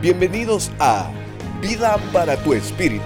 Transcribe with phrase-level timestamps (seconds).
[0.00, 1.12] Bienvenidos a
[1.60, 3.04] Vida para tu Espíritu,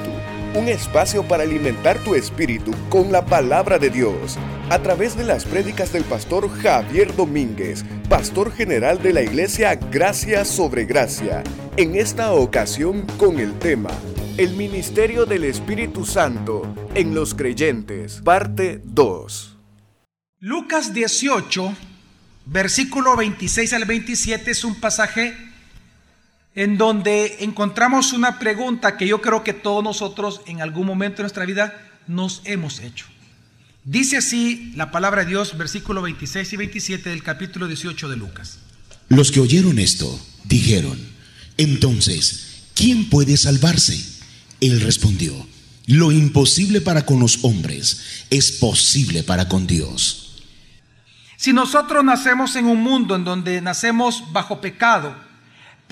[0.54, 4.38] un espacio para alimentar tu espíritu con la palabra de Dios,
[4.70, 10.44] a través de las prédicas del pastor Javier Domínguez, pastor general de la iglesia Gracia
[10.44, 11.42] sobre Gracia,
[11.76, 13.90] en esta ocasión con el tema
[14.36, 16.62] El Ministerio del Espíritu Santo
[16.94, 19.58] en los creyentes, parte 2.
[20.38, 21.74] Lucas 18,
[22.46, 25.53] versículo 26 al 27 es un pasaje
[26.54, 31.24] en donde encontramos una pregunta que yo creo que todos nosotros en algún momento de
[31.24, 31.74] nuestra vida
[32.06, 33.06] nos hemos hecho.
[33.84, 38.58] Dice así la palabra de Dios, versículo 26 y 27 del capítulo 18 de Lucas.
[39.08, 40.98] Los que oyeron esto dijeron,
[41.58, 44.02] entonces, ¿quién puede salvarse?
[44.60, 45.34] Él respondió,
[45.86, 50.42] lo imposible para con los hombres es posible para con Dios.
[51.36, 55.14] Si nosotros nacemos en un mundo en donde nacemos bajo pecado,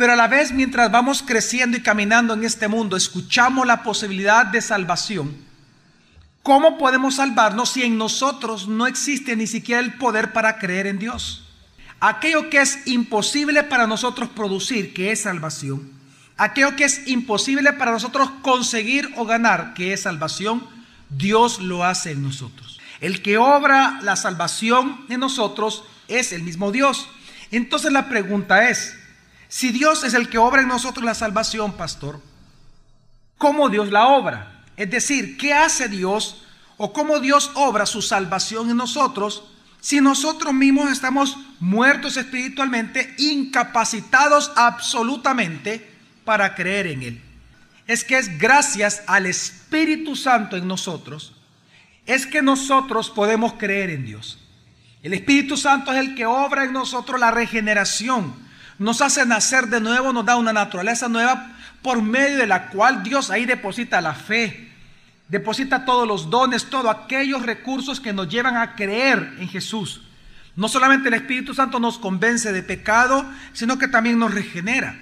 [0.03, 4.45] pero a la vez mientras vamos creciendo y caminando en este mundo, escuchamos la posibilidad
[4.45, 5.33] de salvación.
[6.43, 10.99] ¿Cómo podemos salvarnos si en nosotros no existe ni siquiera el poder para creer en
[10.99, 11.47] Dios?
[12.01, 15.93] Aquello que es imposible para nosotros producir, que es salvación,
[16.37, 20.67] aquello que es imposible para nosotros conseguir o ganar, que es salvación,
[21.11, 22.81] Dios lo hace en nosotros.
[23.01, 27.09] El que obra la salvación en nosotros es el mismo Dios.
[27.53, 28.97] Entonces la pregunta es,
[29.53, 32.23] si Dios es el que obra en nosotros la salvación, pastor,
[33.37, 34.65] ¿cómo Dios la obra?
[34.79, 36.47] Es decir, ¿qué hace Dios
[36.79, 39.45] o cómo Dios obra su salvación en nosotros
[39.79, 45.87] si nosotros mismos estamos muertos espiritualmente, incapacitados absolutamente
[46.25, 47.23] para creer en Él?
[47.87, 51.35] Es que es gracias al Espíritu Santo en nosotros,
[52.07, 54.39] es que nosotros podemos creer en Dios.
[55.03, 59.81] El Espíritu Santo es el que obra en nosotros la regeneración nos hace nacer de
[59.81, 64.15] nuevo, nos da una naturaleza nueva por medio de la cual Dios ahí deposita la
[64.15, 64.71] fe,
[65.29, 70.03] deposita todos los dones, todos aquellos recursos que nos llevan a creer en Jesús.
[70.55, 74.97] No solamente el Espíritu Santo nos convence de pecado, sino que también nos regenera.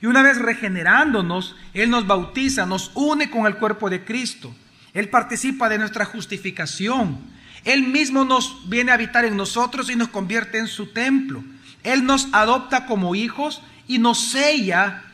[0.00, 4.54] Y una vez regenerándonos, Él nos bautiza, nos une con el cuerpo de Cristo.
[4.92, 7.18] Él participa de nuestra justificación.
[7.64, 11.42] Él mismo nos viene a habitar en nosotros y nos convierte en su templo.
[11.86, 15.04] Él nos adopta como hijos y nos sella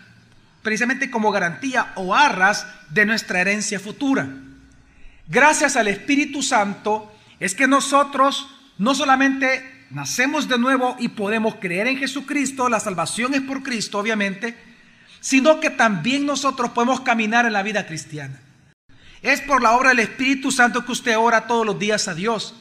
[0.62, 4.28] precisamente como garantía o arras de nuestra herencia futura.
[5.28, 11.86] Gracias al Espíritu Santo es que nosotros no solamente nacemos de nuevo y podemos creer
[11.88, 14.56] en Jesucristo, la salvación es por Cristo obviamente,
[15.20, 18.40] sino que también nosotros podemos caminar en la vida cristiana.
[19.20, 22.54] Es por la obra del Espíritu Santo que usted ora todos los días a Dios.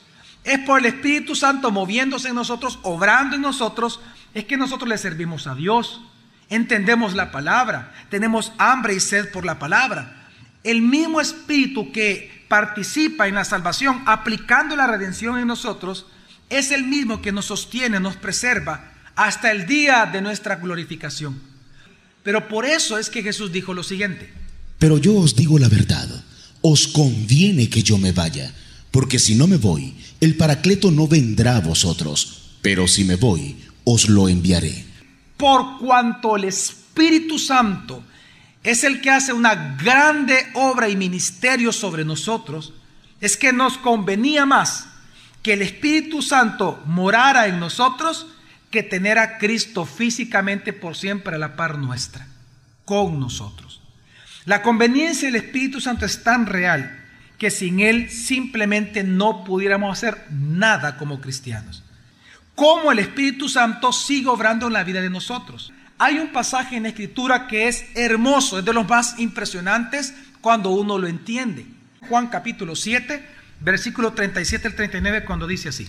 [0.43, 3.99] Es por el Espíritu Santo moviéndose en nosotros, obrando en nosotros,
[4.33, 6.01] es que nosotros le servimos a Dios.
[6.49, 10.29] Entendemos la palabra, tenemos hambre y sed por la palabra.
[10.63, 16.07] El mismo Espíritu que participa en la salvación, aplicando la redención en nosotros,
[16.49, 21.39] es el mismo que nos sostiene, nos preserva hasta el día de nuestra glorificación.
[22.23, 24.33] Pero por eso es que Jesús dijo lo siguiente.
[24.77, 26.09] Pero yo os digo la verdad,
[26.61, 28.53] os conviene que yo me vaya
[28.91, 33.57] porque si no me voy, el Paracleto no vendrá a vosotros, pero si me voy,
[33.83, 34.85] os lo enviaré.
[35.35, 38.03] Por cuanto el Espíritu Santo
[38.63, 42.73] es el que hace una grande obra y ministerio sobre nosotros,
[43.19, 44.87] es que nos convenía más
[45.41, 48.27] que el Espíritu Santo morara en nosotros
[48.69, 52.27] que tener a Cristo físicamente por siempre a la par nuestra,
[52.85, 53.81] con nosotros.
[54.45, 57.00] La conveniencia del Espíritu Santo es tan real
[57.41, 61.81] que sin Él simplemente no pudiéramos hacer nada como cristianos.
[62.53, 65.73] Cómo el Espíritu Santo sigue obrando en la vida de nosotros.
[65.97, 70.69] Hay un pasaje en la Escritura que es hermoso, es de los más impresionantes cuando
[70.69, 71.65] uno lo entiende.
[72.07, 73.25] Juan capítulo 7,
[73.59, 75.87] versículo 37 al 39, cuando dice así.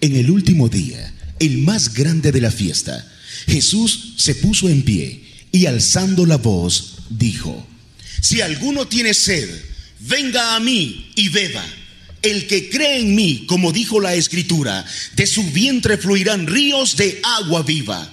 [0.00, 3.06] En el último día, el más grande de la fiesta,
[3.44, 5.22] Jesús se puso en pie
[5.52, 7.66] y alzando la voz, dijo,
[8.22, 11.64] si alguno tiene sed, venga a mí y beba.
[12.22, 17.20] El que cree en mí, como dijo la escritura, de su vientre fluirán ríos de
[17.22, 18.10] agua viva.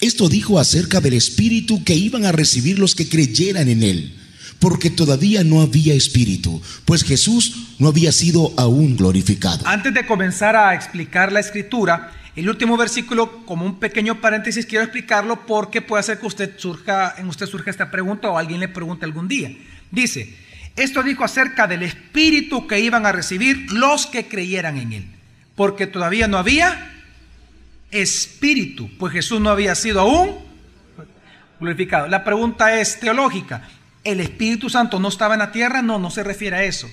[0.00, 4.14] Esto dijo acerca del espíritu que iban a recibir los que creyeran en él,
[4.58, 9.66] porque todavía no había espíritu, pues Jesús no había sido aún glorificado.
[9.66, 14.84] Antes de comenzar a explicar la escritura, el último versículo, como un pequeño paréntesis, quiero
[14.84, 18.68] explicarlo porque puede hacer que usted surja, en usted surja esta pregunta o alguien le
[18.68, 19.54] pregunte algún día.
[19.90, 20.34] Dice,
[20.76, 25.06] esto dijo acerca del espíritu que iban a recibir los que creyeran en él.
[25.54, 26.90] Porque todavía no había
[27.90, 30.38] espíritu, pues Jesús no había sido aún.
[31.60, 32.08] glorificado.
[32.08, 33.68] La pregunta es teológica.
[34.02, 35.80] ¿El Espíritu Santo no estaba en la tierra?
[35.80, 36.90] No, no se refiere a eso.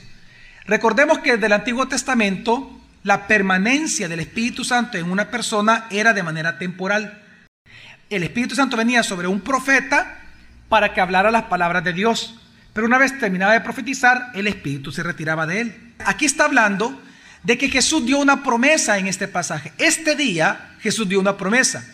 [0.67, 6.13] Recordemos que desde el Antiguo Testamento la permanencia del Espíritu Santo en una persona era
[6.13, 7.23] de manera temporal.
[8.09, 10.19] El Espíritu Santo venía sobre un profeta
[10.67, 12.39] para que hablara las palabras de Dios.
[12.73, 15.93] Pero una vez terminaba de profetizar, el Espíritu se retiraba de él.
[16.05, 17.01] Aquí está hablando
[17.43, 19.73] de que Jesús dio una promesa en este pasaje.
[19.77, 21.85] Este día Jesús dio una promesa,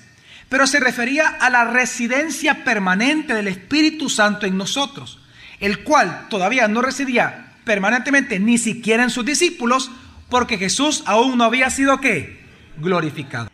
[0.50, 5.20] pero se refería a la residencia permanente del Espíritu Santo en nosotros,
[5.60, 9.92] el cual todavía no residía permanentemente ni siquiera en sus discípulos,
[10.30, 12.40] porque Jesús aún no había sido qué?
[12.78, 13.50] Glorificado.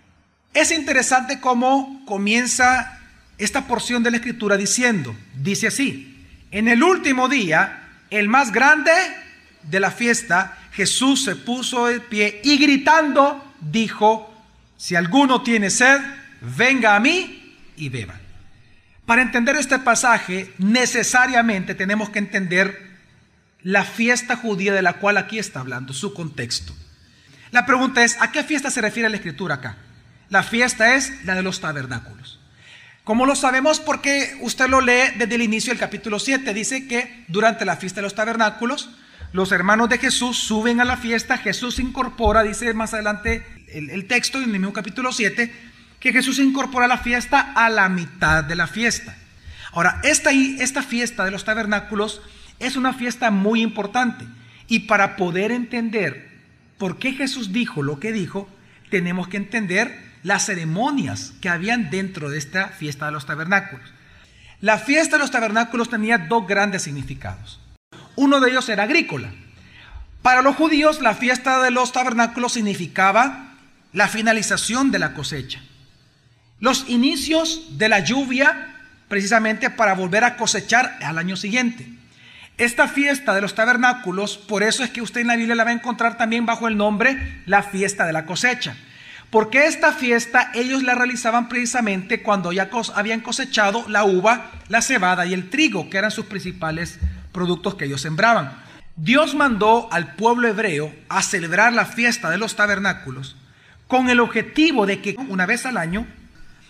[0.54, 3.00] Es interesante cómo comienza
[3.38, 6.11] esta porción de la escritura diciendo, dice así,
[6.52, 8.92] en el último día, el más grande
[9.64, 14.28] de la fiesta, Jesús se puso de pie y gritando dijo,
[14.78, 16.00] si alguno tiene sed,
[16.42, 18.16] venga a mí y beba.
[19.06, 22.92] Para entender este pasaje, necesariamente tenemos que entender
[23.64, 26.76] la fiesta judía de la cual aquí está hablando, su contexto.
[27.52, 29.78] La pregunta es, ¿a qué fiesta se refiere la escritura acá?
[30.30, 32.41] La fiesta es la de los tabernáculos.
[33.04, 33.80] ¿Cómo lo sabemos?
[33.80, 36.54] Porque usted lo lee desde el inicio del capítulo 7.
[36.54, 38.92] Dice que durante la fiesta de los tabernáculos,
[39.34, 43.44] los hermanos de Jesús suben a la fiesta, Jesús incorpora, dice más adelante
[43.74, 45.52] el, texto en el mismo capítulo 7,
[46.00, 49.16] que Jesús incorpora a la fiesta a la mitad de la fiesta.
[49.72, 52.22] Ahora, esta, esta fiesta de los tabernáculos
[52.60, 54.26] es una fiesta muy importante.
[54.68, 56.30] Y para poder entender
[56.78, 58.48] por qué Jesús dijo lo que dijo,
[58.92, 63.86] tenemos que entender las ceremonias que habían dentro de esta fiesta de los tabernáculos.
[64.60, 67.60] La fiesta de los tabernáculos tenía dos grandes significados.
[68.16, 69.32] Uno de ellos era agrícola.
[70.22, 73.56] Para los judíos la fiesta de los tabernáculos significaba
[73.94, 75.62] la finalización de la cosecha.
[76.60, 78.68] Los inicios de la lluvia
[79.08, 81.86] precisamente para volver a cosechar al año siguiente.
[82.58, 85.72] Esta fiesta de los tabernáculos, por eso es que usted en la Biblia la va
[85.72, 88.76] a encontrar también bajo el nombre la fiesta de la cosecha.
[89.32, 95.26] Porque esta fiesta ellos la realizaban precisamente cuando ya habían cosechado la uva, la cebada
[95.26, 97.00] y el trigo, que eran sus principales
[97.32, 98.62] productos que ellos sembraban.
[98.98, 103.38] Dios mandó al pueblo hebreo a celebrar la fiesta de los tabernáculos
[103.88, 106.06] con el objetivo de que una vez al año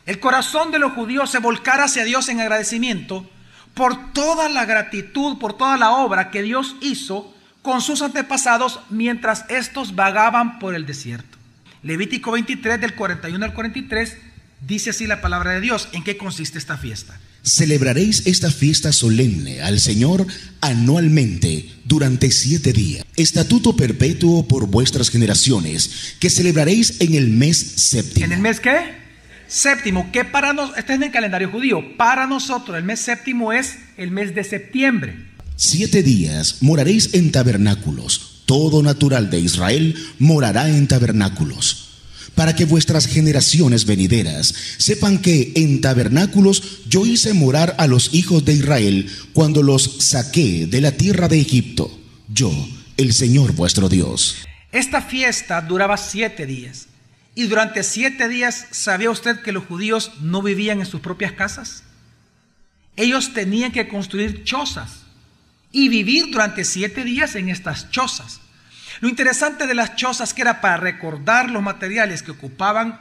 [0.05, 3.27] el corazón de los judíos se volcara hacia Dios en agradecimiento
[3.73, 9.45] por toda la gratitud, por toda la obra que Dios hizo con sus antepasados mientras
[9.49, 11.40] estos vagaban por el desierto.
[11.83, 14.17] Levítico 23 del 41 al 43
[14.67, 15.89] dice así la palabra de Dios.
[15.93, 17.19] ¿En qué consiste esta fiesta?
[17.43, 20.27] Celebraréis esta fiesta solemne al Señor
[20.61, 23.03] anualmente durante siete días.
[23.15, 28.25] Estatuto perpetuo por vuestras generaciones, que celebraréis en el mes séptimo.
[28.25, 29.01] ¿En el mes qué?
[29.47, 33.51] Séptimo, que para nosotros, este es en el calendario judío, para nosotros el mes séptimo
[33.51, 35.15] es el mes de septiembre.
[35.55, 38.30] Siete días moraréis en tabernáculos.
[38.51, 41.87] Todo natural de Israel morará en tabernáculos
[42.35, 48.43] para que vuestras generaciones venideras sepan que en tabernáculos yo hice morar a los hijos
[48.43, 52.51] de Israel cuando los saqué de la tierra de Egipto, yo,
[52.97, 54.39] el Señor vuestro Dios.
[54.73, 56.87] Esta fiesta duraba siete días.
[57.35, 61.83] Y durante siete días, ¿sabía usted que los judíos no vivían en sus propias casas?
[62.97, 65.00] Ellos tenían que construir chozas
[65.71, 68.41] y vivir durante siete días en estas chozas.
[68.99, 72.99] Lo interesante de las chozas que era para recordar los materiales que ocupaban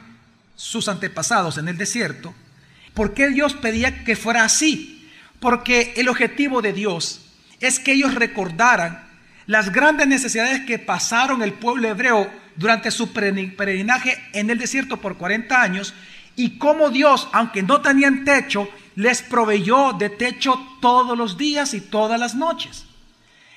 [0.55, 2.33] sus antepasados en el desierto,
[2.93, 5.09] ¿por qué Dios pedía que fuera así?
[5.39, 7.21] Porque el objetivo de Dios
[7.59, 9.07] es que ellos recordaran
[9.47, 15.17] las grandes necesidades que pasaron el pueblo hebreo durante su peregrinaje en el desierto por
[15.17, 15.93] 40 años
[16.35, 21.81] y cómo Dios, aunque no tenían techo, les proveyó de techo todos los días y
[21.81, 22.85] todas las noches.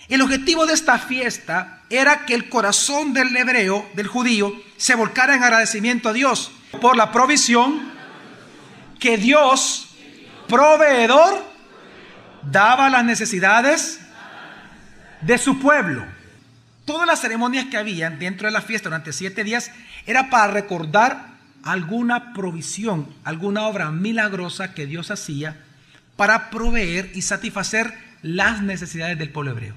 [0.09, 5.35] El objetivo de esta fiesta era que el corazón del hebreo, del judío, se volcara
[5.35, 6.51] en agradecimiento a Dios
[6.81, 7.93] por la provisión
[8.99, 9.89] que Dios,
[10.49, 11.43] proveedor,
[12.43, 14.01] daba las necesidades
[15.23, 16.05] de su pueblo.
[16.85, 19.71] Todas las ceremonias que habían dentro de la fiesta durante siete días
[20.07, 21.34] era para recordar
[21.65, 25.65] alguna provisión, alguna obra milagrosa que Dios hacía
[26.17, 29.75] para proveer y satisfacer las necesidades del pueblo hebreo.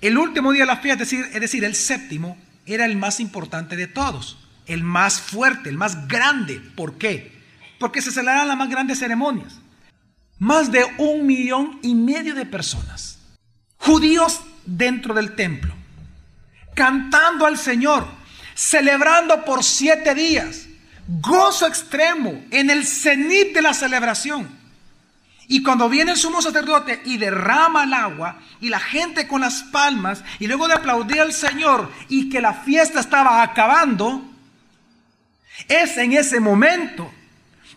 [0.00, 3.20] El último día de la fiesta, es decir, es decir, el séptimo, era el más
[3.20, 6.60] importante de todos, el más fuerte, el más grande.
[6.74, 7.32] ¿Por qué?
[7.78, 9.60] Porque se celebraban las más grandes ceremonias.
[10.38, 13.18] Más de un millón y medio de personas,
[13.76, 15.74] judíos dentro del templo,
[16.74, 18.06] cantando al Señor,
[18.54, 20.66] celebrando por siete días,
[21.18, 24.60] gozo extremo en el cenit de la celebración.
[25.48, 29.64] Y cuando viene el sumo sacerdote y derrama el agua y la gente con las
[29.64, 34.22] palmas y luego de aplaudir al Señor y que la fiesta estaba acabando,
[35.66, 37.10] es en ese momento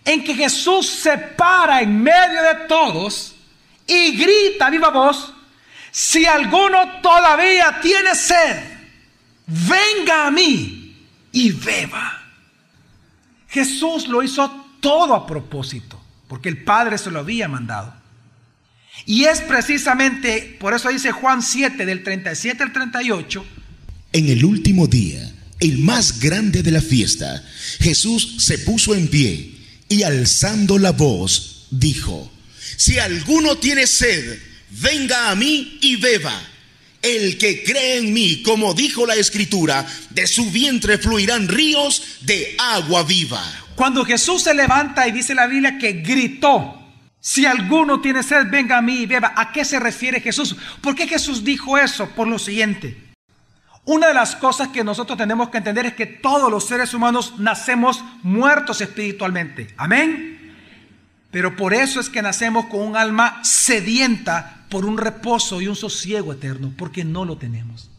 [0.05, 3.35] en que Jesús se para en medio de todos
[3.87, 5.33] y grita viva voz,
[5.89, 8.63] si alguno todavía tiene sed,
[9.47, 10.95] venga a mí
[11.31, 12.22] y beba.
[13.53, 17.93] Jesús lo hizo todo a propósito porque el Padre se lo había mandado.
[19.05, 23.45] Y es precisamente, por eso dice Juan 7, del 37 al 38,
[24.13, 27.43] En el último día, el más grande de la fiesta,
[27.79, 29.55] Jesús se puso en pie
[29.89, 32.31] y alzando la voz, dijo,
[32.77, 36.41] si alguno tiene sed, venga a mí y beba.
[37.03, 42.55] El que cree en mí, como dijo la escritura, de su vientre fluirán ríos de
[42.57, 43.43] agua viva.
[43.75, 46.79] Cuando Jesús se levanta y dice la Biblia que gritó,
[47.19, 49.33] si alguno tiene sed, venga a mí y beba.
[49.35, 50.55] ¿A qué se refiere Jesús?
[50.81, 52.09] ¿Por qué Jesús dijo eso?
[52.09, 52.97] Por lo siguiente.
[53.85, 57.33] Una de las cosas que nosotros tenemos que entender es que todos los seres humanos
[57.37, 59.73] nacemos muertos espiritualmente.
[59.75, 60.42] Amén.
[61.33, 65.75] Pero por eso es que nacemos con un alma sedienta por un reposo y un
[65.75, 67.89] sosiego eterno, porque no lo tenemos.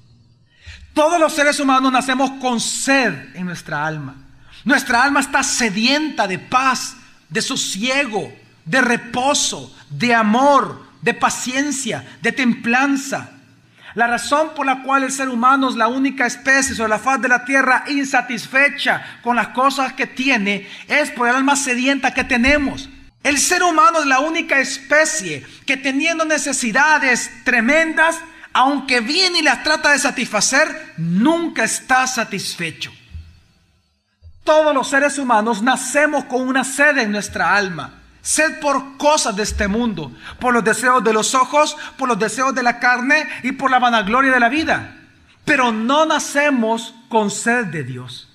[0.93, 4.15] Todos los seres humanos nacemos con sed en nuestra alma.
[4.65, 6.97] Nuestra alma está sedienta de paz,
[7.29, 8.33] de sosiego,
[8.65, 13.31] de reposo, de amor, de paciencia, de templanza.
[13.97, 17.21] La razón por la cual el ser humano es la única especie sobre la faz
[17.21, 22.23] de la tierra insatisfecha con las cosas que tiene es por el alma sedienta que
[22.23, 22.89] tenemos.
[23.25, 28.21] El ser humano es la única especie que teniendo necesidades tremendas,
[28.53, 32.93] aunque viene y las trata de satisfacer, nunca está satisfecho.
[34.45, 38.03] Todos los seres humanos nacemos con una sed en nuestra alma.
[38.21, 42.55] Sed por cosas de este mundo, por los deseos de los ojos, por los deseos
[42.55, 44.97] de la carne y por la vanagloria de la vida.
[45.47, 48.29] Pero no nacemos con sed de Dios.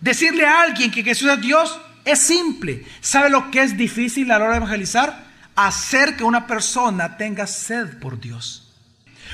[0.00, 2.86] Decirle a alguien que Jesús es Dios es simple.
[3.00, 5.26] ¿Sabe lo que es difícil a la hora de evangelizar?
[5.56, 8.72] Hacer que una persona tenga sed por Dios.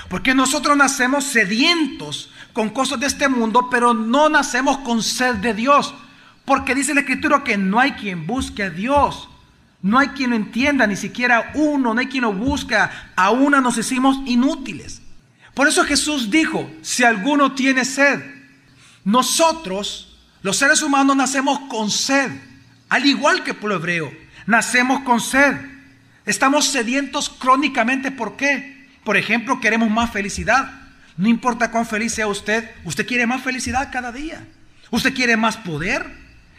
[0.09, 5.53] Porque nosotros nacemos sedientos con cosas de este mundo, pero no nacemos con sed de
[5.53, 5.95] Dios.
[6.47, 9.29] Porque dice la Escritura que no hay quien busque a Dios.
[9.83, 13.13] No hay quien lo entienda, ni siquiera uno, no hay quien lo busca.
[13.17, 15.03] A una nos hicimos inútiles.
[15.53, 18.19] Por eso Jesús dijo, si alguno tiene sed,
[19.05, 22.31] nosotros, los seres humanos, nacemos con sed.
[22.93, 24.13] Al igual que pueblo hebreo,
[24.45, 25.57] nacemos con sed.
[26.27, 28.11] Estamos sedientos crónicamente.
[28.11, 28.87] ¿Por qué?
[29.03, 30.71] Por ejemplo, queremos más felicidad.
[31.17, 34.45] No importa cuán feliz sea usted, usted quiere más felicidad cada día.
[34.91, 36.05] Usted quiere más poder.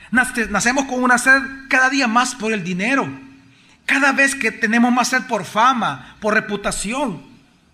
[0.10, 3.08] Nacemos con una sed cada día más por el dinero.
[3.86, 7.22] Cada vez que tenemos más sed por fama, por reputación,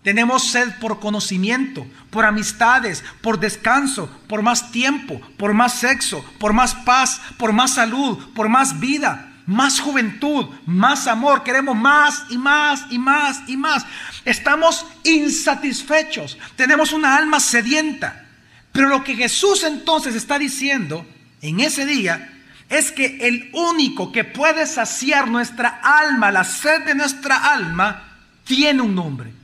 [0.02, 6.54] tenemos sed por conocimiento, por amistades, por descanso, por más tiempo, por más sexo, por
[6.54, 11.42] más paz, por más salud, por más vida, más juventud, más amor.
[11.42, 13.84] Queremos más y más y más y más.
[14.24, 16.38] Estamos insatisfechos.
[16.56, 18.26] Tenemos una alma sedienta.
[18.72, 21.04] Pero lo que Jesús entonces está diciendo
[21.42, 22.32] en ese día
[22.70, 28.04] es que el único que puede saciar nuestra alma, la sed de nuestra alma,
[28.44, 29.39] tiene un nombre.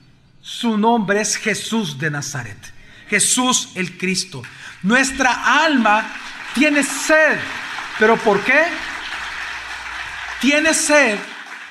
[0.46, 2.56] Su nombre es Jesús de Nazaret.
[3.10, 4.44] Jesús el Cristo.
[4.84, 6.06] Nuestra alma
[6.54, 7.36] tiene sed.
[7.98, 8.62] ¿Pero por qué?
[10.40, 11.18] Tiene sed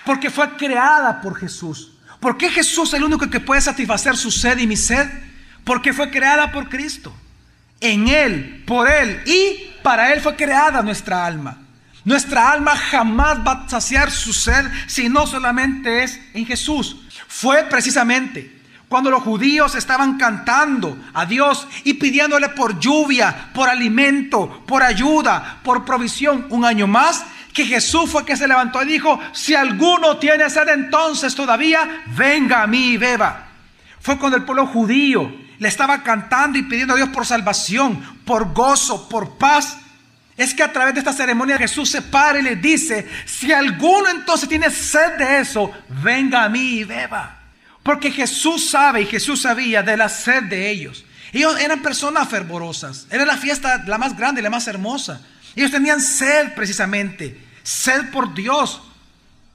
[0.04, 1.94] porque fue creada por Jesús.
[2.20, 5.08] ¿Por qué Jesús es el único que puede satisfacer su sed y mi sed?
[5.64, 7.16] Porque fue creada por Cristo.
[7.80, 11.60] En Él, por Él y para Él fue creada nuestra alma.
[12.04, 16.98] Nuestra alma jamás va a saciar su sed si no solamente es en Jesús.
[17.30, 18.55] Fue precisamente
[18.88, 25.60] cuando los judíos estaban cantando a Dios y pidiéndole por lluvia, por alimento, por ayuda,
[25.64, 30.18] por provisión un año más, que Jesús fue que se levantó y dijo, si alguno
[30.18, 33.48] tiene sed entonces todavía, venga a mí y beba.
[34.02, 38.54] Fue cuando el pueblo judío le estaba cantando y pidiendo a Dios por salvación, por
[38.54, 39.78] gozo, por paz.
[40.38, 44.10] Es que a través de esta ceremonia Jesús se para y le dice, si alguno
[44.10, 45.72] entonces tiene sed de eso,
[46.04, 47.45] venga a mí y beba.
[47.86, 51.06] Porque Jesús sabe y Jesús sabía de la sed de ellos.
[51.32, 53.06] Ellos eran personas fervorosas.
[53.12, 55.22] Era la fiesta la más grande, la más hermosa.
[55.56, 57.40] Ellos tenían sed precisamente.
[57.62, 58.82] Sed por Dios.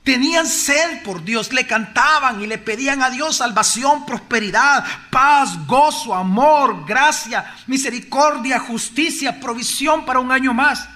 [0.05, 1.53] Tenían sed por Dios.
[1.53, 9.41] Le cantaban y le pedían a Dios salvación, prosperidad, paz, gozo, amor, gracia, misericordia, justicia,
[9.41, 10.89] provisión para un año más.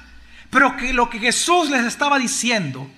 [0.51, 2.89] Pero que lo que Jesús les estaba diciendo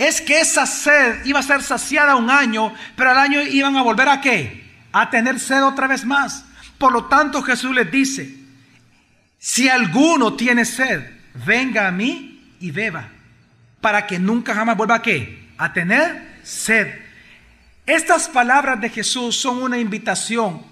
[0.00, 3.82] es que esa sed iba a ser saciada un año, pero al año iban a
[3.82, 4.64] volver a qué?
[4.92, 6.46] A tener sed otra vez más.
[6.78, 8.34] Por lo tanto Jesús les dice,
[9.38, 11.06] si alguno tiene sed,
[11.44, 13.08] venga a mí y beba,
[13.82, 15.50] para que nunca jamás vuelva a qué?
[15.58, 16.88] A tener sed.
[17.84, 20.62] Estas palabras de Jesús son una invitación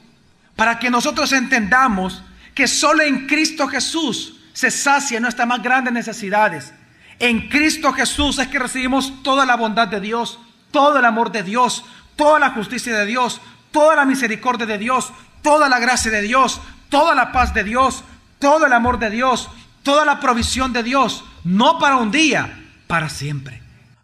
[0.57, 2.23] para que nosotros entendamos
[2.55, 6.73] que solo en Cristo Jesús se sacia nuestras más grandes necesidades.
[7.19, 10.39] En Cristo Jesús es que recibimos toda la bondad de Dios,
[10.71, 11.85] todo el amor de Dios,
[12.17, 13.41] toda la justicia de Dios,
[13.73, 18.05] toda la misericordia de Dios, toda la gracia de Dios, toda la paz de Dios,
[18.39, 19.49] todo el amor de Dios,
[19.83, 23.63] toda la provisión de Dios, no para un día, para siempre.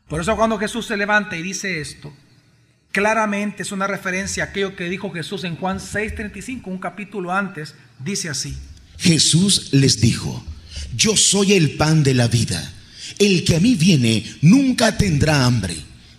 [0.09, 2.13] Por eso cuando Jesús se levanta y dice esto,
[2.93, 7.75] claramente es una referencia a aquello que dijo Jesús en Juan 6:35, un capítulo antes,
[7.99, 8.57] dice así.
[8.99, 10.45] Jesús les dijo,
[10.95, 12.73] yo soy el pan de la vida.
[13.19, 15.77] El que a mí viene nunca tendrá hambre,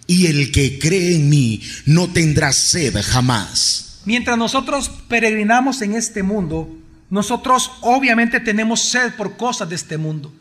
[0.08, 4.02] y el que cree en mí no tendrá sed jamás.
[4.06, 6.70] Mientras nosotros peregrinamos en este mundo,
[7.10, 10.34] nosotros obviamente tenemos sed por cosas de este mundo.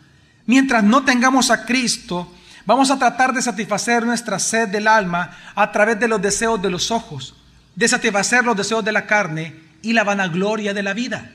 [0.47, 2.31] Mientras no tengamos a Cristo,
[2.67, 6.71] vamos a tratar de satisfacer nuestra sed del alma a través de los deseos de
[6.71, 7.35] los ojos,
[7.75, 11.31] de satisfacer los deseos de la carne y la vanagloria de la vida.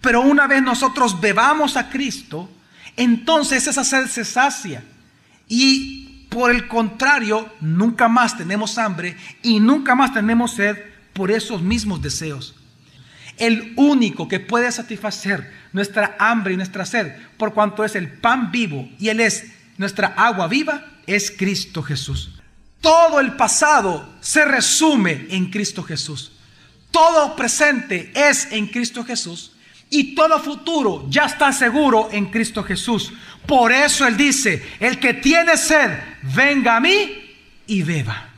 [0.00, 2.50] Pero una vez nosotros bebamos a Cristo,
[2.96, 4.84] entonces esa sed se sacia.
[5.48, 10.76] Y por el contrario, nunca más tenemos hambre y nunca más tenemos sed
[11.12, 12.54] por esos mismos deseos.
[13.38, 18.50] El único que puede satisfacer nuestra hambre y nuestra sed, por cuanto es el pan
[18.50, 22.40] vivo y Él es nuestra agua viva, es Cristo Jesús.
[22.80, 26.32] Todo el pasado se resume en Cristo Jesús.
[26.90, 29.52] Todo presente es en Cristo Jesús
[29.92, 33.12] y todo futuro ya está seguro en Cristo Jesús.
[33.46, 35.90] Por eso Él dice, el que tiene sed,
[36.34, 37.12] venga a mí
[37.66, 38.30] y beba.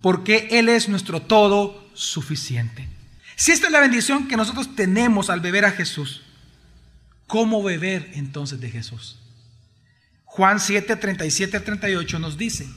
[0.00, 2.88] Porque Él es nuestro todo suficiente.
[3.34, 6.22] Si esta es la bendición que nosotros tenemos al beber a Jesús,
[7.26, 9.18] ¿cómo beber entonces de Jesús?
[10.24, 12.68] Juan 7, 37 38 nos dice.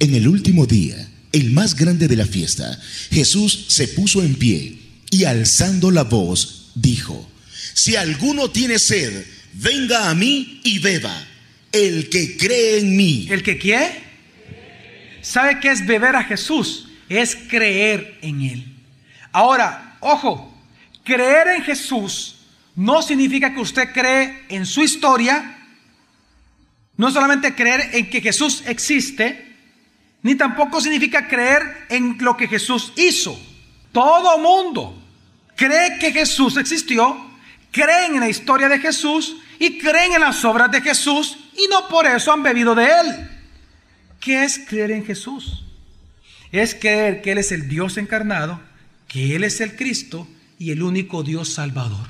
[0.00, 2.76] En el último día, el más grande de la fiesta,
[3.10, 4.78] Jesús se puso en pie
[5.10, 7.28] y alzando la voz, dijo,
[7.74, 11.28] si alguno tiene sed, venga a mí y beba.
[11.70, 13.26] El que cree en mí.
[13.30, 14.02] ¿El que quiere?
[15.22, 16.88] ¿Sabe qué es beber a Jesús?
[17.08, 18.66] Es creer en Él.
[19.32, 20.54] Ahora, ojo,
[21.04, 22.36] creer en Jesús
[22.74, 25.58] no significa que usted cree en su historia,
[26.96, 29.56] no solamente creer en que Jesús existe,
[30.22, 33.38] ni tampoco significa creer en lo que Jesús hizo.
[33.92, 35.01] Todo mundo
[35.62, 37.16] cree que Jesús existió,
[37.70, 41.86] creen en la historia de Jesús y creen en las obras de Jesús y no
[41.86, 43.28] por eso han bebido de Él.
[44.18, 45.64] ¿Qué es creer en Jesús?
[46.50, 48.60] Es creer que Él es el Dios encarnado,
[49.06, 50.26] que Él es el Cristo
[50.58, 52.08] y el único Dios salvador.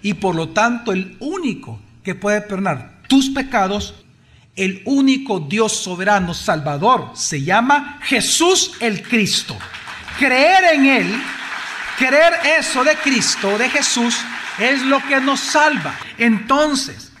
[0.00, 3.96] Y por lo tanto el único que puede perdonar tus pecados,
[4.56, 9.58] el único Dios soberano salvador, se llama Jesús el Cristo.
[10.18, 11.22] Creer en Él
[11.98, 14.16] Creer eso de Cristo, de Jesús,
[14.58, 15.94] es lo que nos salva.
[16.16, 17.12] Entonces,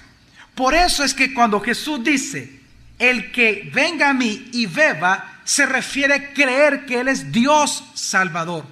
[0.54, 2.60] por eso es que cuando Jesús dice,
[2.98, 7.84] el que venga a mí y beba, se refiere a creer que Él es Dios
[7.94, 8.64] Salvador.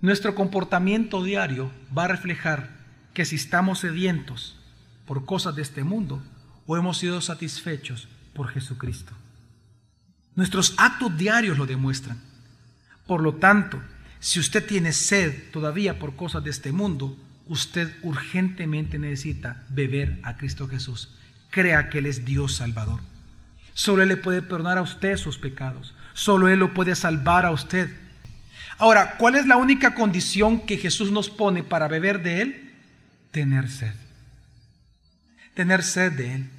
[0.00, 2.70] Nuestro comportamiento diario va a reflejar
[3.14, 4.58] que si estamos sedientos
[5.06, 6.22] por cosas de este mundo
[6.66, 9.12] o hemos sido satisfechos por Jesucristo.
[10.34, 12.18] Nuestros actos diarios lo demuestran.
[13.06, 13.82] Por lo tanto,
[14.22, 20.36] si usted tiene sed todavía por cosas de este mundo, usted urgentemente necesita beber a
[20.36, 21.08] Cristo Jesús.
[21.50, 23.00] Crea que Él es Dios Salvador.
[23.74, 25.92] Solo Él le puede perdonar a usted sus pecados.
[26.14, 27.90] Solo Él lo puede salvar a usted.
[28.78, 32.70] Ahora, ¿cuál es la única condición que Jesús nos pone para beber de Él?
[33.32, 33.94] Tener sed.
[35.54, 36.50] Tener sed de Él.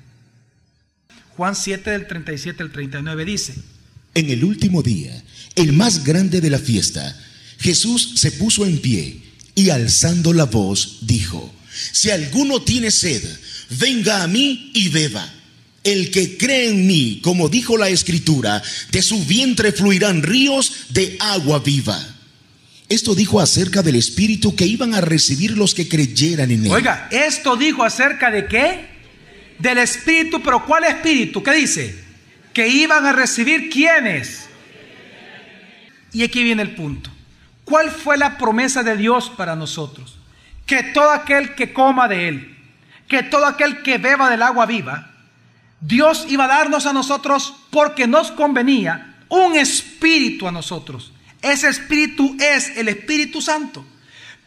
[1.38, 3.56] Juan 7 del 37 al 39 dice,
[4.16, 5.24] En el último día,
[5.56, 7.16] el más grande de la fiesta,
[7.64, 9.22] Jesús se puso en pie
[9.56, 11.54] y alzando la voz dijo,
[11.94, 13.24] si alguno tiene sed,
[13.70, 15.34] venga a mí y beba.
[15.84, 21.16] El que cree en mí, como dijo la escritura, de su vientre fluirán ríos de
[21.20, 22.06] agua viva.
[22.90, 26.72] Esto dijo acerca del Espíritu que iban a recibir los que creyeran en él.
[26.72, 28.88] Oiga, esto dijo acerca de qué?
[29.60, 31.42] Del Espíritu, pero ¿cuál Espíritu?
[31.42, 31.96] ¿Qué dice?
[32.54, 34.42] Que iban a recibir quiénes.
[36.12, 37.13] Y aquí viene el punto.
[37.66, 40.18] ¿Cuál fue la promesa de Dios para nosotros?
[40.66, 42.58] Que todo aquel que coma de Él,
[43.08, 45.12] que todo aquel que beba del agua viva,
[45.80, 51.12] Dios iba a darnos a nosotros porque nos convenía un espíritu a nosotros.
[51.42, 53.86] Ese espíritu es el Espíritu Santo.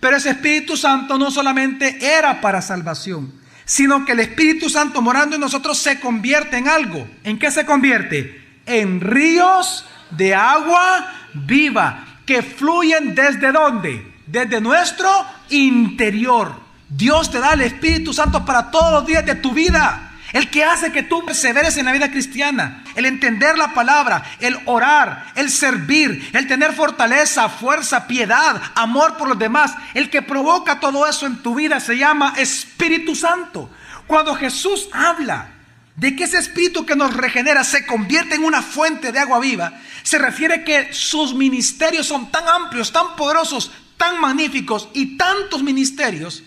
[0.00, 3.32] Pero ese Espíritu Santo no solamente era para salvación,
[3.64, 7.06] sino que el Espíritu Santo morando en nosotros se convierte en algo.
[7.24, 8.60] ¿En qué se convierte?
[8.66, 14.14] En ríos de agua viva que fluyen desde dónde?
[14.26, 15.08] Desde nuestro
[15.48, 16.52] interior.
[16.88, 20.02] Dios te da el Espíritu Santo para todos los días de tu vida.
[20.32, 24.58] El que hace que tú perseveres en la vida cristiana, el entender la palabra, el
[24.66, 30.80] orar, el servir, el tener fortaleza, fuerza, piedad, amor por los demás, el que provoca
[30.80, 33.70] todo eso en tu vida se llama Espíritu Santo.
[34.06, 35.55] Cuando Jesús habla
[35.96, 39.80] de que ese espíritu que nos regenera se convierte en una fuente de agua viva,
[40.02, 46.42] se refiere que sus ministerios son tan amplios, tan poderosos, tan magníficos y tantos ministerios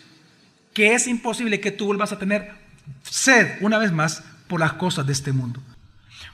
[0.73, 2.53] que es imposible que tú vuelvas a tener
[3.03, 5.61] sed una vez más por las cosas de este mundo.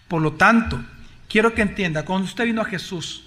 [0.07, 0.83] Por lo tanto,
[1.29, 3.23] quiero que entienda, cuando usted vino a Jesús,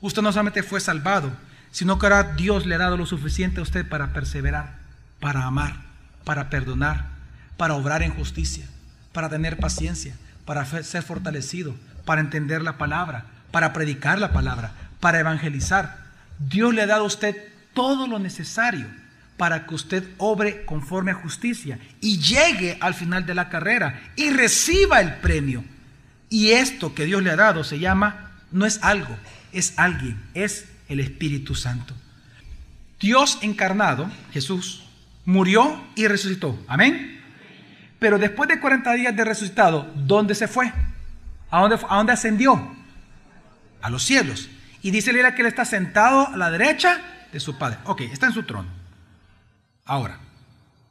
[0.00, 1.32] usted no solamente fue salvado,
[1.72, 4.78] sino que ahora Dios le ha dado lo suficiente a usted para perseverar,
[5.20, 5.82] para amar,
[6.24, 7.10] para perdonar,
[7.56, 8.66] para obrar en justicia,
[9.12, 15.20] para tener paciencia, para ser fortalecido, para entender la palabra, para predicar la palabra, para
[15.20, 15.98] evangelizar.
[16.38, 17.36] Dios le ha dado a usted
[17.74, 18.86] todo lo necesario
[19.36, 24.30] para que usted obre conforme a justicia y llegue al final de la carrera y
[24.30, 25.64] reciba el premio.
[26.28, 29.16] Y esto que Dios le ha dado se llama, no es algo,
[29.52, 31.94] es alguien, es el Espíritu Santo.
[33.00, 34.84] Dios encarnado, Jesús,
[35.24, 36.58] murió y resucitó.
[36.68, 37.21] Amén.
[38.02, 40.72] Pero después de 40 días de resucitado, ¿dónde se fue?
[41.48, 42.74] ¿A dónde, a dónde ascendió?
[43.80, 44.50] A los cielos.
[44.82, 47.00] Y dice Lila que él está sentado a la derecha
[47.32, 47.78] de su Padre.
[47.84, 48.68] Ok, está en su trono.
[49.84, 50.18] Ahora,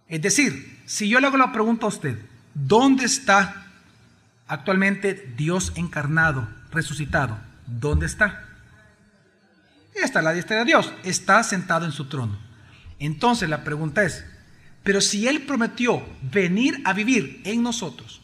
[0.08, 2.18] es decir, si yo le hago la pregunta a usted,
[2.54, 3.66] ¿dónde está
[4.48, 7.38] actualmente Dios encarnado, resucitado?
[7.68, 8.46] ¿Dónde está?
[9.96, 12.40] Está la diestra de Dios, está sentado en su trono.
[13.00, 14.26] Entonces la pregunta es,
[14.84, 18.22] pero si Él prometió venir a vivir en nosotros,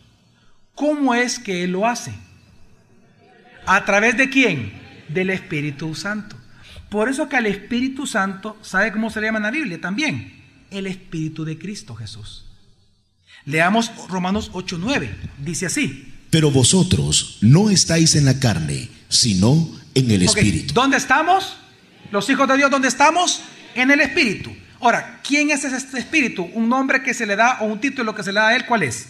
[0.74, 2.13] ¿cómo es que Él lo hace?
[3.65, 4.72] ¿A través de quién?
[5.10, 6.36] Del Espíritu Santo.
[6.89, 10.43] Por eso que al Espíritu Santo, ¿sabe cómo se le llama en la Biblia también?
[10.72, 12.46] El Espíritu de Cristo Jesús.
[13.46, 15.10] Leamos Romanos 8:9.
[15.38, 16.13] Dice así.
[16.30, 20.74] Pero vosotros no estáis en la carne, sino en el Espíritu.
[20.74, 21.58] ¿Dónde estamos?
[22.12, 23.41] Los hijos de Dios, ¿dónde estamos?
[23.76, 24.52] En el Espíritu.
[24.80, 26.48] Ahora, ¿quién es ese espíritu?
[26.54, 28.66] Un nombre que se le da o un título que se le da a él,
[28.66, 29.08] ¿cuál es?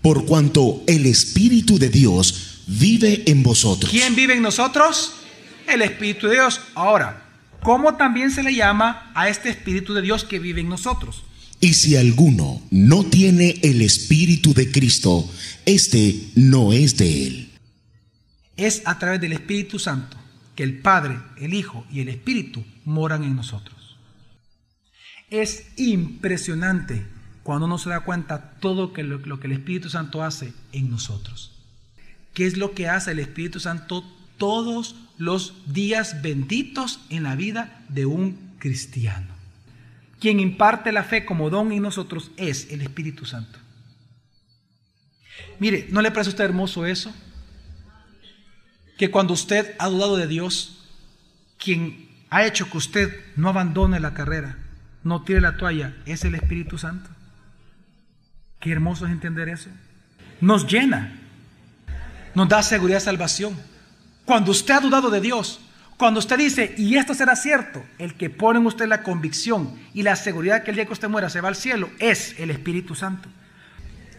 [0.00, 3.90] Por cuanto el Espíritu de Dios vive en vosotros.
[3.90, 5.14] ¿Quién vive en nosotros?
[5.66, 6.60] El Espíritu de Dios.
[6.74, 7.24] Ahora,
[7.62, 11.24] ¿cómo también se le llama a este Espíritu de Dios que vive en nosotros?
[11.60, 15.28] Y si alguno no tiene el Espíritu de Cristo,
[15.66, 17.50] este no es de él.
[18.56, 20.16] Es a través del Espíritu Santo
[20.54, 23.77] que el Padre, el Hijo y el Espíritu moran en nosotros.
[25.30, 27.06] Es impresionante
[27.42, 31.52] cuando uno se da cuenta todo lo, lo que el Espíritu Santo hace en nosotros.
[32.34, 34.04] ¿Qué es lo que hace el Espíritu Santo
[34.36, 39.34] todos los días benditos en la vida de un cristiano?
[40.20, 43.58] Quien imparte la fe como don en nosotros es el Espíritu Santo.
[45.58, 47.14] Mire, ¿no le parece a usted hermoso eso?
[48.96, 50.84] Que cuando usted ha dudado de Dios,
[51.56, 54.58] quien ha hecho que usted no abandone la carrera,
[55.04, 57.10] no tire la toalla, es el Espíritu Santo.
[58.60, 59.70] Qué hermoso es entender eso.
[60.40, 61.12] Nos llena,
[62.34, 63.56] nos da seguridad de salvación.
[64.24, 65.60] Cuando usted ha dudado de Dios,
[65.96, 70.02] cuando usted dice, y esto será cierto, el que pone en usted la convicción y
[70.02, 72.94] la seguridad que el día que usted muera se va al cielo, es el Espíritu
[72.94, 73.28] Santo.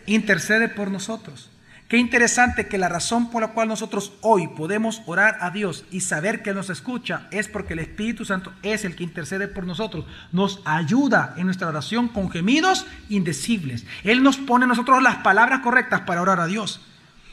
[0.05, 1.49] Intercede por nosotros.
[1.89, 6.01] Qué interesante que la razón por la cual nosotros hoy podemos orar a Dios y
[6.01, 10.05] saber que nos escucha es porque el Espíritu Santo es el que intercede por nosotros.
[10.31, 13.87] Nos ayuda en nuestra oración con gemidos indecibles.
[14.03, 16.79] Él nos pone a nosotros las palabras correctas para orar a Dios.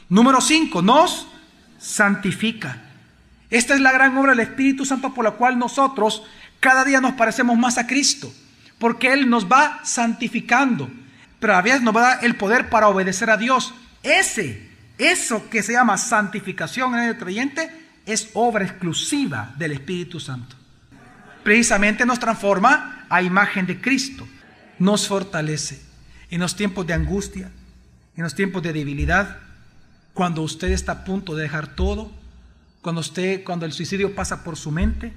[0.09, 1.27] Número 5, nos
[1.77, 2.81] santifica.
[3.51, 6.23] Esta es la gran obra del Espíritu Santo por la cual nosotros
[6.59, 8.33] cada día nos parecemos más a Cristo.
[8.79, 10.89] Porque Él nos va santificando.
[11.39, 15.49] Pero a veces nos va a dar el poder para obedecer a Dios ese, eso
[15.49, 17.69] que se llama santificación en el creyente,
[18.05, 20.55] es obra exclusiva del Espíritu Santo.
[21.43, 24.27] Precisamente nos transforma a imagen de Cristo,
[24.79, 25.81] nos fortalece
[26.29, 27.51] en los tiempos de angustia,
[28.15, 29.39] en los tiempos de debilidad,
[30.13, 32.11] cuando usted está a punto de dejar todo,
[32.81, 35.13] cuando usted, cuando el suicidio pasa por su mente,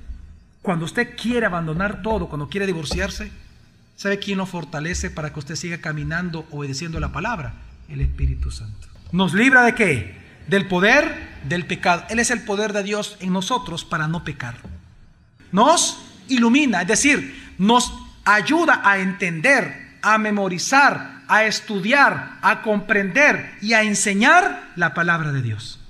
[0.62, 3.30] cuando usted quiere abandonar todo, cuando quiere divorciarse,
[3.96, 7.54] ¿sabe quién lo fortalece para que usted siga caminando obedeciendo la palabra?
[7.90, 8.88] El Espíritu Santo.
[9.12, 10.16] ¿Nos libra de qué?
[10.46, 12.04] Del poder del pecado.
[12.08, 14.56] Él es el poder de Dios en nosotros para no pecar.
[15.52, 17.92] Nos ilumina, es decir, nos
[18.24, 25.42] ayuda a entender, a memorizar, a estudiar, a comprender y a enseñar la palabra de
[25.42, 25.80] Dios.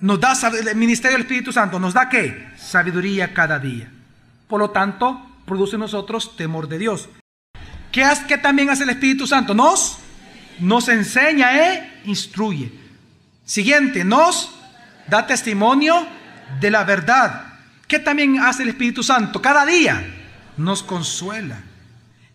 [0.00, 2.48] Nos da el ministerio del Espíritu Santo, nos da qué?
[2.56, 3.90] Sabiduría cada día.
[4.48, 7.08] Por lo tanto, produce en nosotros temor de Dios.
[7.92, 9.54] ¿Qué, ¿Qué, también hace el Espíritu Santo?
[9.54, 9.98] Nos,
[10.58, 12.72] nos enseña e instruye.
[13.44, 14.50] Siguiente, nos
[15.08, 16.06] da testimonio
[16.60, 17.54] de la verdad.
[17.86, 19.42] ¿Qué también hace el Espíritu Santo?
[19.42, 20.02] Cada día
[20.56, 21.62] nos consuela.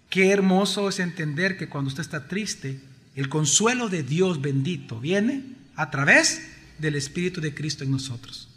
[0.10, 2.80] Qué hermoso es entender que cuando usted está triste,
[3.16, 5.44] el consuelo de Dios bendito viene
[5.76, 8.50] a través del Espíritu de Cristo en nosotros.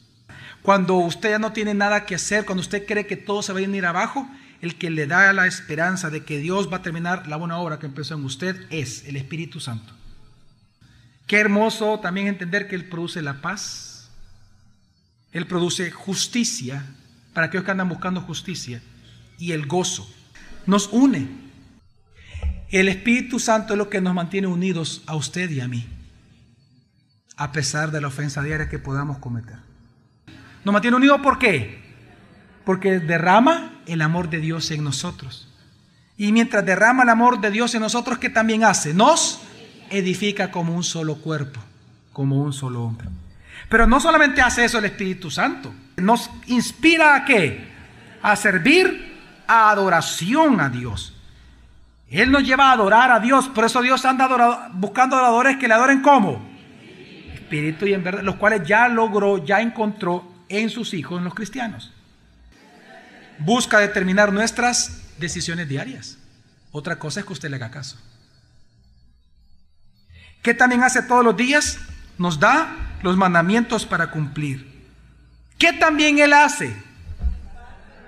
[0.63, 3.59] Cuando usted ya no tiene nada que hacer, cuando usted cree que todo se va
[3.59, 4.29] a ir abajo,
[4.63, 7.81] el que le da la esperanza de que Dios va a terminar la buena obra
[7.81, 9.93] que empezó en usted es el Espíritu Santo.
[11.27, 14.09] Qué hermoso también entender que Él produce la paz,
[15.33, 16.87] Él produce justicia
[17.35, 18.81] para aquellos que andan buscando justicia
[19.37, 20.09] y el gozo.
[20.65, 21.29] Nos une.
[22.71, 25.89] El Espíritu Santo es lo que nos mantiene unidos a usted y a mí,
[27.37, 29.57] a pesar de la ofensa diaria que podamos cometer.
[30.65, 31.83] Nos mantiene unidos ¿por qué?
[32.65, 35.49] Porque derrama el amor de Dios en nosotros.
[36.17, 38.95] Y mientras derrama el amor de Dios en nosotros, ¿qué también hace?
[38.95, 39.41] Nos
[39.91, 41.61] edifica como un solo cuerpo,
[42.13, 43.09] como un solo hombre.
[43.69, 47.73] Pero no solamente hace eso el Espíritu Santo, nos inspira a qué?
[48.23, 51.15] A servir adoración a Dios.
[52.11, 55.75] Él nos lleva a adorar a Dios, por eso Dios anda buscando adoradores que le
[55.75, 56.53] adoren como
[57.53, 61.35] espíritu y en verdad, los cuales ya logró, ya encontró en sus hijos, en los
[61.35, 61.93] cristianos.
[63.45, 66.19] Busca determinar nuestras decisiones diarias.
[66.71, 67.99] Otra cosa es que usted le haga caso.
[70.43, 71.79] ¿Qué también hace todos los días?
[72.19, 74.89] Nos da los mandamientos para cumplir.
[75.59, 76.75] ¿Qué también Él hace?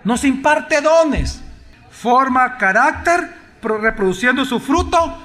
[0.05, 1.43] nos imparte dones,
[1.91, 5.23] forma carácter, reproduciendo su fruto.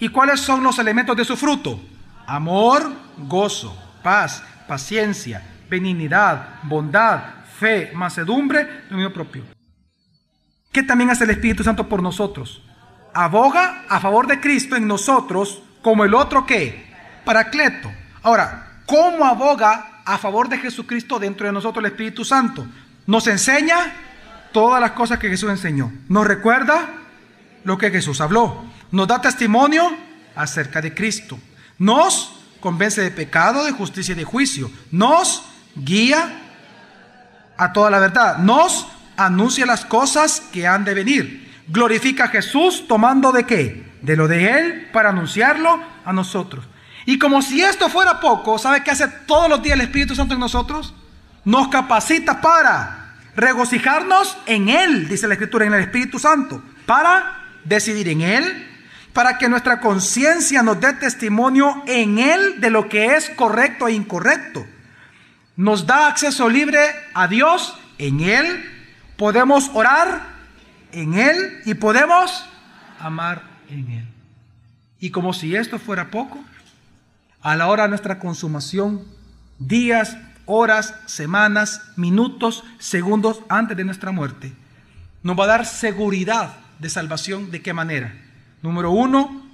[0.00, 1.80] ¿Y cuáles son los elementos de su fruto?
[2.26, 7.20] Amor, gozo, paz, paciencia, benignidad, bondad,
[7.62, 9.44] fe, mansedumbre, dominio propio.
[10.72, 12.60] ¿Qué también hace el Espíritu Santo por nosotros?
[13.14, 16.90] Aboga a favor de Cristo en nosotros como el otro que,
[17.24, 17.88] Paracleto.
[18.22, 22.66] Ahora, ¿cómo aboga a favor de Jesucristo dentro de nosotros el Espíritu Santo?
[23.06, 23.76] Nos enseña
[24.52, 25.92] todas las cosas que Jesús enseñó.
[26.08, 26.88] Nos recuerda
[27.62, 28.64] lo que Jesús habló.
[28.90, 29.88] Nos da testimonio
[30.34, 31.38] acerca de Cristo.
[31.78, 34.68] Nos convence de pecado, de justicia y de juicio.
[34.90, 35.44] Nos
[35.76, 36.41] guía
[37.62, 38.38] a toda la verdad.
[38.38, 41.62] Nos anuncia las cosas que han de venir.
[41.68, 43.92] Glorifica a Jesús tomando de qué?
[44.02, 46.64] De lo de Él para anunciarlo a nosotros.
[47.06, 50.34] Y como si esto fuera poco, ¿sabe qué hace todos los días el Espíritu Santo
[50.34, 50.94] en nosotros?
[51.44, 58.08] nos capacita para regocijarnos en Él, dice la Escritura, en el Espíritu Santo, para decidir
[58.08, 58.68] en Él,
[59.12, 63.92] para que nuestra conciencia nos dé testimonio en Él de lo que es correcto e
[63.92, 64.66] incorrecto.
[65.62, 66.80] Nos da acceso libre
[67.14, 68.68] a Dios en Él,
[69.16, 70.26] podemos orar
[70.90, 72.44] en Él y podemos
[72.98, 74.08] amar en Él.
[74.98, 76.42] Y como si esto fuera poco,
[77.42, 79.04] a la hora de nuestra consumación,
[79.60, 84.52] días, horas, semanas, minutos, segundos antes de nuestra muerte.
[85.22, 87.52] Nos va a dar seguridad de salvación.
[87.52, 88.12] ¿De qué manera?
[88.62, 89.46] Número uno,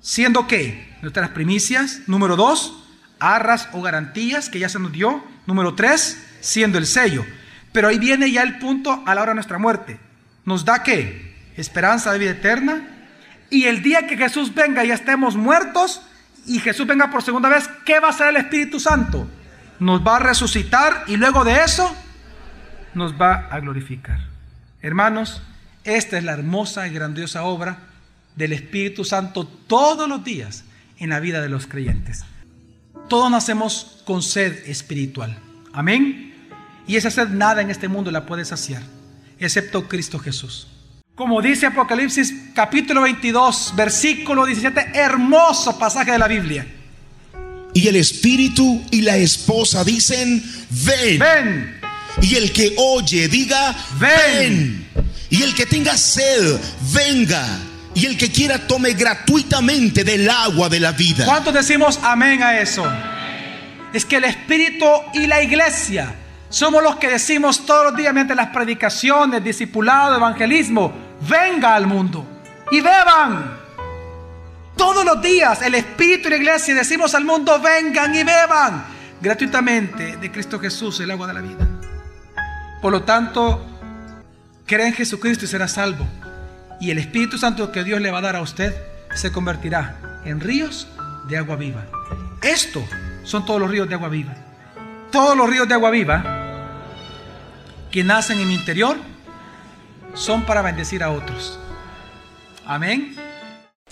[0.00, 0.96] siendo qué?
[1.02, 2.02] Nuestras primicias.
[2.06, 2.85] Número dos,
[3.18, 5.24] arras o garantías que ya se nos dio.
[5.46, 7.24] Número tres, siendo el sello.
[7.72, 9.98] Pero ahí viene ya el punto a la hora de nuestra muerte.
[10.44, 11.34] ¿Nos da qué?
[11.56, 12.88] Esperanza de vida eterna.
[13.50, 16.02] Y el día que Jesús venga y estemos muertos
[16.46, 19.28] y Jesús venga por segunda vez, ¿qué va a hacer el Espíritu Santo?
[19.78, 21.94] nos va a resucitar y luego de eso
[22.94, 24.20] nos va a glorificar.
[24.80, 25.42] Hermanos,
[25.84, 27.78] esta es la hermosa y grandiosa obra
[28.36, 30.64] del Espíritu Santo todos los días
[30.98, 32.24] en la vida de los creyentes.
[33.08, 35.38] Todos nacemos con sed espiritual.
[35.72, 36.34] Amén.
[36.86, 38.82] Y esa sed nada en este mundo la puede saciar,
[39.38, 40.68] excepto Cristo Jesús.
[41.14, 46.66] Como dice Apocalipsis capítulo 22, versículo 17, hermoso pasaje de la Biblia.
[47.72, 51.18] Y el espíritu y la esposa dicen, ven.
[51.18, 51.80] Ven.
[52.22, 54.86] Y el que oye diga, ven.
[55.30, 56.58] Y el que tenga sed,
[56.92, 57.46] venga.
[57.96, 61.24] Y el que quiera tome gratuitamente del agua de la vida.
[61.24, 62.86] ¿Cuántos decimos amén a eso?
[63.90, 66.14] Es que el espíritu y la iglesia
[66.50, 70.92] somos los que decimos todos los días mediante las predicaciones, discipulado, evangelismo,
[71.26, 72.26] venga al mundo
[72.70, 73.56] y beban.
[74.76, 78.84] Todos los días el Espíritu y la iglesia decimos al mundo, vengan y beban
[79.22, 81.66] gratuitamente de Cristo Jesús, el agua de la vida.
[82.82, 83.64] Por lo tanto,
[84.66, 86.06] cree en Jesucristo y será salvo.
[86.80, 88.74] Y el Espíritu Santo que Dios le va a dar a usted
[89.14, 90.86] se convertirá en ríos
[91.28, 91.84] de agua viva.
[92.42, 92.84] Esto
[93.24, 94.34] son todos los ríos de agua viva.
[95.10, 96.22] Todos los ríos de agua viva
[97.90, 98.96] que nacen en mi interior
[100.14, 101.58] son para bendecir a otros.
[102.66, 103.25] Amén.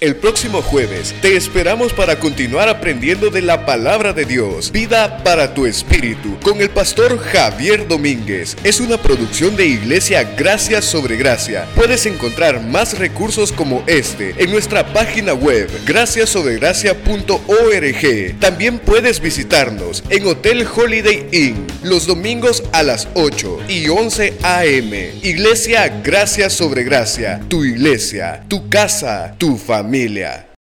[0.00, 5.54] El próximo jueves te esperamos para continuar aprendiendo de la palabra de Dios, Vida para
[5.54, 8.57] tu Espíritu, con el pastor Javier Domínguez.
[8.64, 11.68] Es una producción de Iglesia Gracia sobre Gracia.
[11.76, 18.40] Puedes encontrar más recursos como este en nuestra página web, graciasobregracia.org.
[18.40, 25.12] También puedes visitarnos en Hotel Holiday Inn los domingos a las 8 y 11 a.m.
[25.22, 30.53] Iglesia Gracia sobre Gracia, tu iglesia, tu casa, tu familia familia.